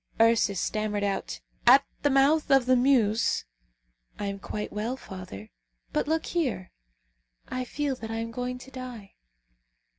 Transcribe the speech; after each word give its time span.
Ursus 0.19 0.59
stammered 0.59 1.03
out, 1.03 1.41
"At 1.67 1.83
the 2.01 2.09
mouth 2.09 2.49
of 2.49 2.65
the 2.65 2.75
Meuse" 2.75 3.45
"I 4.19 4.25
am 4.25 4.39
quite 4.39 4.73
well, 4.73 4.97
father; 4.97 5.51
but 5.93 6.07
look 6.07 6.25
here! 6.25 6.71
I 7.49 7.65
feel 7.65 7.93
that 7.97 8.09
I 8.09 8.17
am 8.17 8.31
going 8.31 8.57
to 8.57 8.71
die!" 8.71 9.13